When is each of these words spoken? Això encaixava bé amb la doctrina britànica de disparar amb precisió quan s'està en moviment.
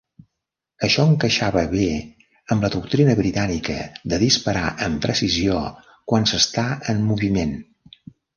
Això 0.85 1.03
encaixava 1.09 1.61
bé 1.73 1.89
amb 2.55 2.65
la 2.67 2.71
doctrina 2.75 3.15
britànica 3.19 3.75
de 4.15 4.19
disparar 4.25 4.65
amb 4.87 4.99
precisió 5.05 5.59
quan 6.13 6.27
s'està 6.33 6.67
en 6.95 7.07
moviment. 7.13 7.55